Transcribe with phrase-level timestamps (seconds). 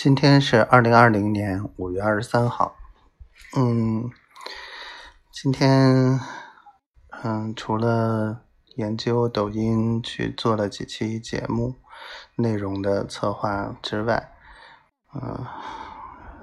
[0.00, 2.76] 今天是二零二零年五月二十三号。
[3.56, 4.08] 嗯，
[5.32, 6.20] 今天
[7.24, 8.44] 嗯，除了
[8.76, 11.74] 研究抖音去做了几期节目
[12.36, 14.32] 内容的策划之外，
[15.14, 15.44] 嗯，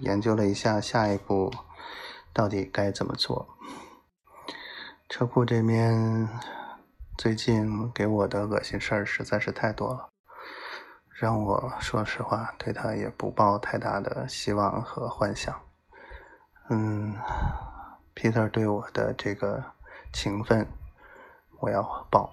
[0.00, 1.50] 研究了一下下一步
[2.34, 3.48] 到底该怎么做。
[5.08, 6.28] 车库这边
[7.16, 10.10] 最近给我的恶心事儿实在是太多了。
[11.20, 15.60] 让我说实话，对他也不抱太大的希望和幻想。
[16.70, 17.12] 嗯
[18.14, 19.72] ，Peter 对我的这个
[20.12, 20.64] 情分，
[21.58, 22.32] 我要报。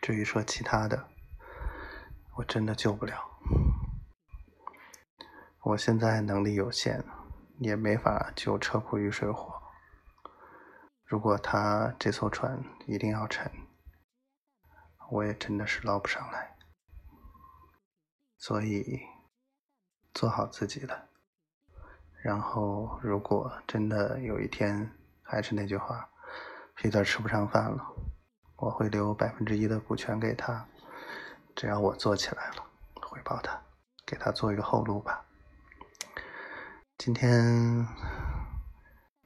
[0.00, 1.08] 至于说其他的，
[2.36, 3.16] 我真的救不了。
[5.64, 7.04] 我现在能力有限，
[7.58, 9.60] 也没法救车库遇水火。
[11.04, 13.50] 如果他这艘船一定要沉，
[15.10, 16.52] 我也真的是捞不上来。
[18.42, 18.98] 所以，
[20.12, 21.08] 做好自己的。
[22.24, 24.90] 然后，如果真的有一天，
[25.22, 26.10] 还是那句话
[26.76, 27.94] ，Peter 吃不上饭了，
[28.56, 30.66] 我会留百分之一的股权给他。
[31.54, 32.64] 只要我做起来了，
[33.00, 33.62] 回报他，
[34.04, 35.24] 给他做一个后路吧。
[36.98, 37.86] 今天，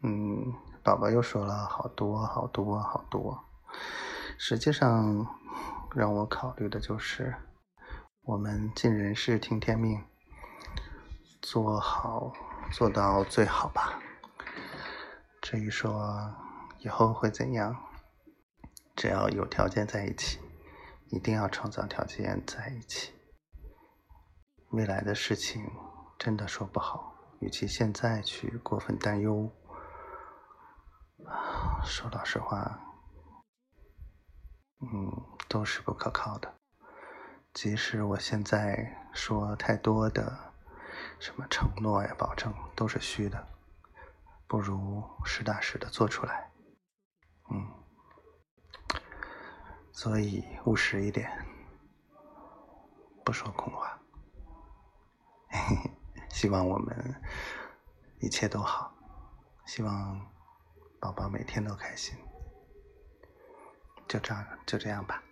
[0.03, 0.53] 嗯，
[0.85, 3.43] 宝宝又说了好多好多好多。
[4.37, 5.27] 实际上，
[5.95, 7.35] 让我考虑的就是。
[8.27, 10.03] 我们尽人事，听天命，
[11.41, 12.33] 做好
[12.73, 14.03] 做到最好吧。
[15.41, 16.35] 至于说
[16.81, 17.77] 以后会怎样，
[18.97, 20.41] 只要有条件在一起，
[21.11, 23.13] 一定要创造条件在一起。
[24.71, 25.65] 未来的事情
[26.19, 29.49] 真的说不好，与其现在去过分担忧，
[31.85, 32.81] 说老实话，
[34.81, 36.56] 嗯，都是不可靠的。
[37.57, 40.53] 即使我现在说太多的
[41.19, 43.49] 什么承诺呀、保证都是虚的，
[44.47, 46.51] 不如实打实的做出来。
[47.51, 47.67] 嗯，
[49.91, 51.33] 所以务实一点，
[53.25, 53.99] 不说空话。
[56.29, 57.23] 希望我们
[58.21, 58.95] 一切都好，
[59.65, 60.31] 希望
[61.01, 62.19] 宝宝每天都开心。
[64.07, 65.23] 就这样，就这样吧。